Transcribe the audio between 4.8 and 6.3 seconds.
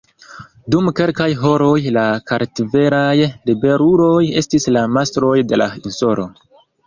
mastroj de la insulo.